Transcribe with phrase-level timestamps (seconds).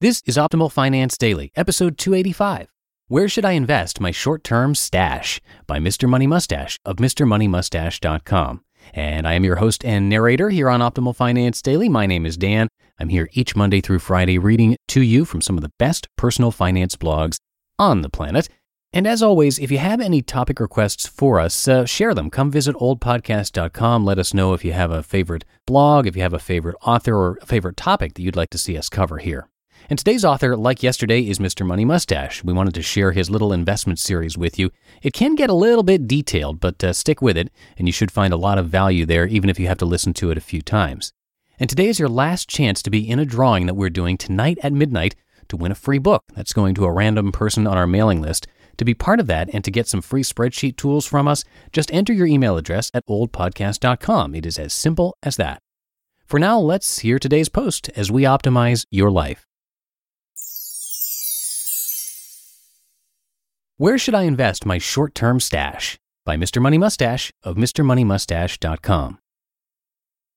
[0.00, 2.68] This is Optimal Finance Daily, episode 285.
[3.08, 5.40] Where should I invest my short term stash?
[5.66, 6.08] by Mr.
[6.08, 8.60] Money Mustache of MrMoneyMustache.com.
[8.94, 11.88] And I am your host and narrator here on Optimal Finance Daily.
[11.88, 12.68] My name is Dan.
[13.00, 16.52] I'm here each Monday through Friday reading to you from some of the best personal
[16.52, 17.38] finance blogs
[17.76, 18.48] on the planet.
[18.92, 22.30] And as always, if you have any topic requests for us, uh, share them.
[22.30, 24.04] Come visit oldpodcast.com.
[24.04, 27.16] Let us know if you have a favorite blog, if you have a favorite author,
[27.16, 29.48] or a favorite topic that you'd like to see us cover here.
[29.90, 31.64] And today's author, like yesterday, is Mr.
[31.64, 32.44] Money Mustache.
[32.44, 34.70] We wanted to share his little investment series with you.
[35.00, 38.10] It can get a little bit detailed, but uh, stick with it, and you should
[38.10, 40.42] find a lot of value there, even if you have to listen to it a
[40.42, 41.14] few times.
[41.58, 44.58] And today is your last chance to be in a drawing that we're doing tonight
[44.62, 45.16] at midnight
[45.48, 48.46] to win a free book that's going to a random person on our mailing list.
[48.76, 51.90] To be part of that and to get some free spreadsheet tools from us, just
[51.94, 54.34] enter your email address at oldpodcast.com.
[54.34, 55.62] It is as simple as that.
[56.26, 59.47] For now, let's hear today's post as we optimize your life.
[63.80, 66.00] Where should I invest my short term stash?
[66.26, 66.60] by Mr.
[66.60, 69.18] Money Mustache of MrMoneyMustache.com.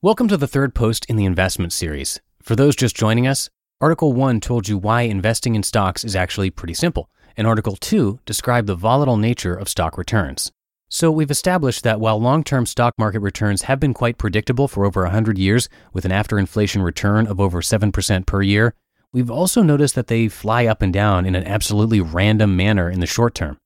[0.00, 2.20] Welcome to the third post in the investment series.
[2.40, 3.50] For those just joining us,
[3.80, 8.20] Article 1 told you why investing in stocks is actually pretty simple, and Article 2
[8.24, 10.52] described the volatile nature of stock returns.
[10.88, 14.84] So we've established that while long term stock market returns have been quite predictable for
[14.84, 18.74] over 100 years, with an after inflation return of over 7% per year,
[19.14, 22.98] We've also noticed that they fly up and down in an absolutely random manner in
[22.98, 23.58] the short term,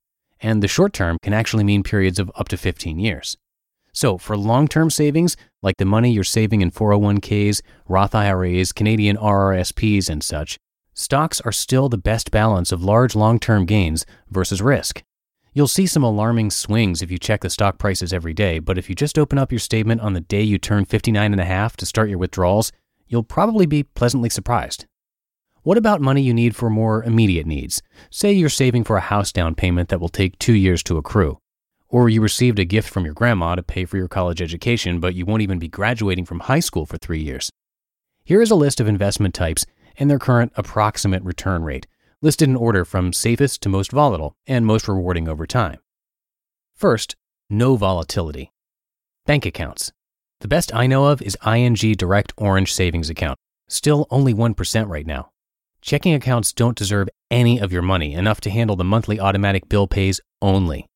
[0.43, 3.39] and the short term can actually mean periods of up to 15 years.
[3.95, 9.17] So, for long term savings, like the money you're saving in 401ks, Roth IRAs, Canadian
[9.17, 10.59] RRSPs, and such,
[10.93, 15.03] stocks are still the best balance of large long term gains versus risk.
[15.55, 18.91] You'll see some alarming swings if you check the stock prices every day, but if
[18.91, 21.75] you just open up your statement on the day you turn 59 and a half
[21.79, 22.71] to start your withdrawals,
[23.07, 24.85] you'll probably be pleasantly surprised.
[25.69, 27.83] What about money you need for more immediate needs?
[28.09, 31.41] Say you're saving for a house down payment that will take two years to accrue.
[31.91, 35.15] Or you received a gift from your grandma to pay for your college education, but
[35.15, 37.51] you won't even be graduating from high school for three years.
[38.25, 39.67] Here is a list of investment types
[39.99, 41.87] and their current approximate return rate,
[42.23, 45.81] listed in order from safest to most volatile and most rewarding over time.
[46.73, 47.15] First,
[47.51, 48.53] no volatility.
[49.27, 49.93] Bank accounts.
[50.41, 55.07] The best I know of is ING Direct Orange Savings Account, still only 1% right
[55.07, 55.29] now.
[55.81, 59.87] Checking accounts don't deserve any of your money, enough to handle the monthly automatic bill
[59.87, 60.87] pays only.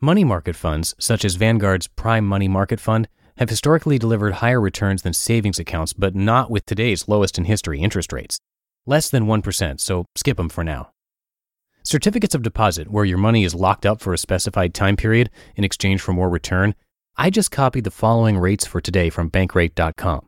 [0.00, 3.08] Money market funds, such as Vanguard's Prime Money Market Fund,
[3.38, 7.80] have historically delivered higher returns than savings accounts, but not with today's lowest in history
[7.80, 8.38] interest rates.
[8.86, 10.90] Less than 1%, so skip them for now.
[11.82, 15.64] Certificates of deposit, where your money is locked up for a specified time period in
[15.64, 16.74] exchange for more return,
[17.16, 20.26] I just copied the following rates for today from bankrate.com.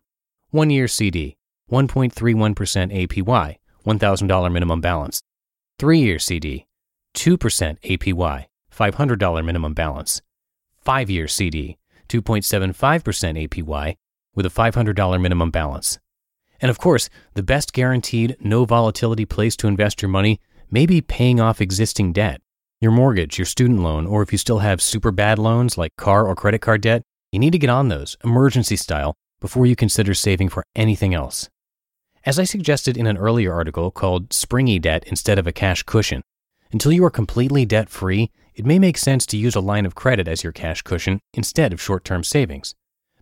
[0.51, 1.37] One year CD,
[1.71, 2.55] 1.31%
[3.07, 5.23] APY, $1,000 minimum balance.
[5.79, 6.67] Three year CD,
[7.15, 7.37] 2%
[7.81, 10.23] APY, $500 minimum balance.
[10.81, 11.79] Five year CD,
[12.09, 13.97] 2.75% APY,
[14.35, 15.99] with a $500 minimum balance.
[16.61, 20.41] And of course, the best guaranteed, no volatility place to invest your money
[20.71, 22.41] may be paying off existing debt.
[22.81, 26.27] Your mortgage, your student loan, or if you still have super bad loans like car
[26.27, 27.03] or credit card debt,
[27.33, 31.49] you need to get on those, emergency style, before you consider saving for anything else.
[32.27, 36.23] As I suggested in an earlier article called Springy Debt Instead of a Cash Cushion,
[36.71, 39.95] until you are completely debt free, it may make sense to use a line of
[39.95, 42.75] credit as your cash cushion instead of short term savings.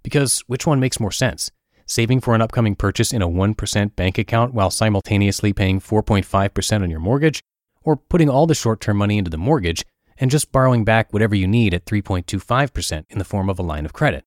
[0.03, 1.53] Because which one makes more sense?
[1.87, 6.91] Saving for an upcoming purchase in a 1% bank account while simultaneously paying 4.5% on
[6.91, 7.41] your mortgage?
[7.83, 9.85] Or putting all the short term money into the mortgage
[10.19, 13.87] and just borrowing back whatever you need at 3.25% in the form of a line
[13.87, 14.25] of credit.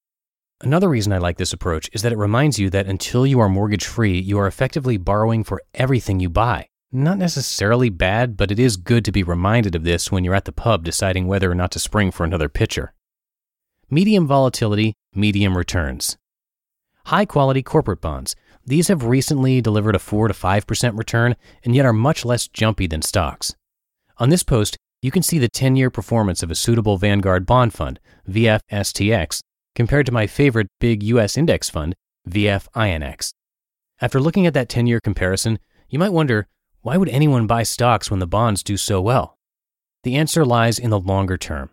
[0.63, 3.49] Another reason I like this approach is that it reminds you that until you are
[3.49, 6.67] mortgage free, you are effectively borrowing for everything you buy.
[6.91, 10.45] Not necessarily bad, but it is good to be reminded of this when you're at
[10.45, 12.93] the pub deciding whether or not to spring for another pitcher.
[13.89, 16.17] Medium volatility, medium returns.
[17.05, 18.35] High quality corporate bonds.
[18.63, 22.85] These have recently delivered a 4 to 5% return and yet are much less jumpy
[22.85, 23.55] than stocks.
[24.17, 27.73] On this post, you can see the 10 year performance of a suitable Vanguard bond
[27.73, 27.99] fund,
[28.29, 29.41] VFSTX,
[29.75, 31.95] compared to my favorite big US index fund,
[32.29, 33.33] VFINX.
[33.99, 35.59] After looking at that 10 year comparison,
[35.89, 36.47] you might wonder
[36.81, 39.37] why would anyone buy stocks when the bonds do so well?
[40.03, 41.69] The answer lies in the longer term.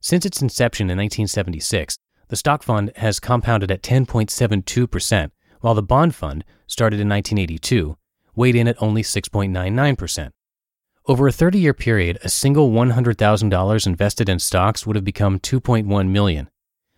[0.00, 1.96] Since its inception in 1976,
[2.28, 5.30] the stock fund has compounded at 10.72%,
[5.60, 7.96] while the bond fund, started in 1982,
[8.34, 10.30] weighed in at only 6.99%.
[11.06, 16.08] Over a 30 year period, a single $100,000 invested in stocks would have become 2.1
[16.08, 16.48] million.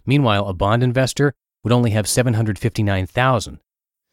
[0.07, 3.59] Meanwhile, a bond investor would only have 759,000.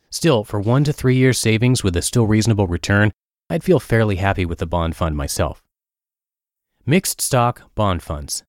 [0.09, 3.11] Still, for 1 to 3 years savings with a still reasonable return,
[3.49, 5.61] I'd feel fairly happy with the bond fund myself.
[6.85, 8.43] Mixed stock bond funds.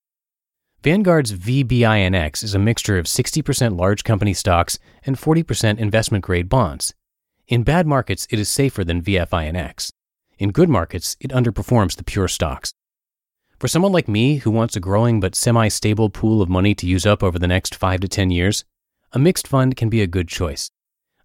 [0.82, 6.94] Vanguard's VBINX is a mixture of 60% large company stocks and 40% investment grade bonds.
[7.46, 9.90] In bad markets, it is safer than VFINX.
[10.38, 12.72] In good markets, it underperforms the pure stocks.
[13.62, 16.84] For someone like me who wants a growing but semi stable pool of money to
[16.84, 18.64] use up over the next 5 to 10 years,
[19.12, 20.68] a mixed fund can be a good choice.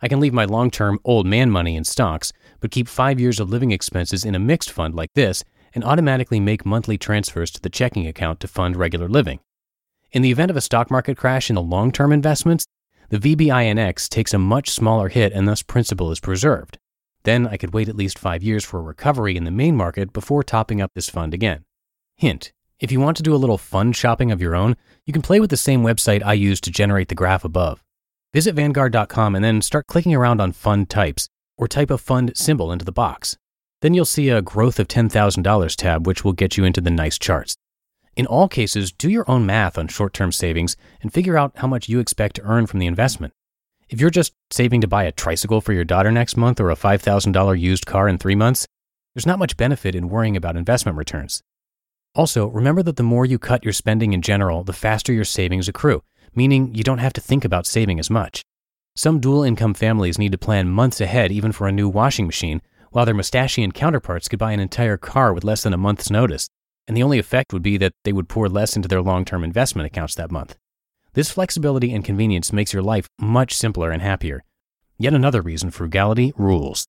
[0.04, 3.40] I can leave my long term old man money in stocks, but keep 5 years
[3.40, 5.44] of living expenses in a mixed fund like this
[5.74, 9.40] and automatically make monthly transfers to the checking account to fund regular living.
[10.12, 12.68] In the event of a stock market crash in the long term investments,
[13.10, 16.78] the VBINX takes a much smaller hit and thus principal is preserved.
[17.24, 20.14] Then I could wait at least five years for a recovery in the main market
[20.14, 21.64] before topping up this fund again.
[22.18, 24.76] Hint if you want to do a little fund shopping of your own,
[25.06, 27.84] you can play with the same website I used to generate the graph above.
[28.34, 31.28] Visit Vanguard.com and then start clicking around on fund types,
[31.58, 33.36] or type a fund symbol into the box.
[33.82, 37.18] Then you'll see a growth of $10,000 tab, which will get you into the nice
[37.18, 37.56] charts.
[38.16, 41.68] In all cases, do your own math on short term savings and figure out how
[41.68, 43.34] much you expect to earn from the investment.
[43.90, 46.76] If you're just saving to buy a tricycle for your daughter next month or a
[46.76, 48.68] $5,000 used car in three months,
[49.16, 51.42] there's not much benefit in worrying about investment returns.
[52.18, 55.70] Also, remember that the more you cut your spending in general, the faster your savings
[55.70, 56.02] accrue,
[56.34, 58.44] meaning you don't have to think about saving as much.
[58.96, 62.64] Some dual income families need to plan months ahead even for a new washing machine,
[62.90, 66.48] while their mustachian counterparts could buy an entire car with less than a month's notice,
[66.88, 69.44] and the only effect would be that they would pour less into their long term
[69.44, 70.56] investment accounts that month.
[71.14, 74.44] This flexibility and convenience makes your life much simpler and happier.
[74.98, 76.88] Yet another reason frugality rules.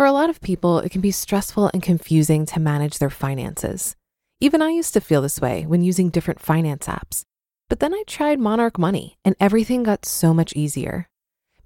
[0.00, 3.96] For a lot of people, it can be stressful and confusing to manage their finances.
[4.40, 7.24] Even I used to feel this way when using different finance apps.
[7.68, 11.06] But then I tried Monarch Money and everything got so much easier.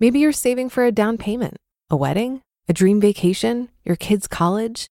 [0.00, 1.58] Maybe you're saving for a down payment,
[1.88, 4.88] a wedding, a dream vacation, your kids' college.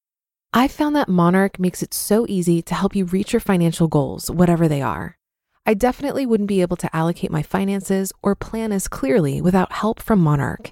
[0.53, 4.31] I found that Monarch makes it so easy to help you reach your financial goals,
[4.31, 5.17] whatever they are.
[5.65, 10.01] I definitely wouldn't be able to allocate my finances or plan as clearly without help
[10.01, 10.71] from Monarch.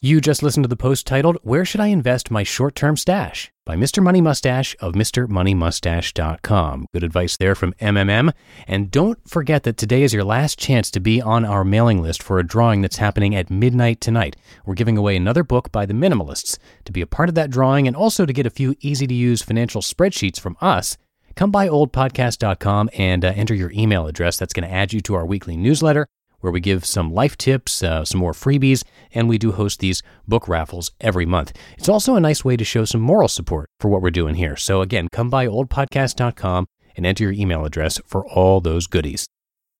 [0.00, 3.50] You just listened to the post titled, Where Should I Invest My Short Term Stash?
[3.66, 4.00] by Mr.
[4.00, 6.86] Money Mustache of MrMoneyMustache.com.
[6.92, 8.32] Good advice there from MMM.
[8.68, 12.22] And don't forget that today is your last chance to be on our mailing list
[12.22, 14.36] for a drawing that's happening at midnight tonight.
[14.64, 16.58] We're giving away another book by the Minimalists.
[16.84, 19.14] To be a part of that drawing and also to get a few easy to
[19.14, 20.96] use financial spreadsheets from us,
[21.34, 24.36] come by oldpodcast.com and uh, enter your email address.
[24.36, 26.06] That's going to add you to our weekly newsletter
[26.40, 30.02] where we give some life tips, uh, some more freebies, and we do host these
[30.26, 31.52] book raffles every month.
[31.76, 34.56] It's also a nice way to show some moral support for what we're doing here.
[34.56, 36.66] So, again, come by oldpodcast.com
[36.96, 39.26] and enter your email address for all those goodies.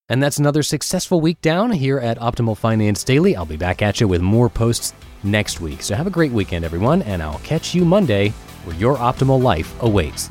[0.08, 3.36] And that's another successful week down here at Optimal Finance Daily.
[3.36, 5.82] I'll be back at you with more posts next week.
[5.82, 8.30] So, have a great weekend, everyone, and I'll catch you Monday
[8.64, 10.30] where your optimal life awaits.